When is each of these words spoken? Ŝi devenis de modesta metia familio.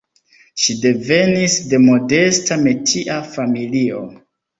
Ŝi 0.61 0.75
devenis 0.85 1.57
de 1.73 1.79
modesta 1.83 2.57
metia 2.63 3.19
familio. 3.35 4.01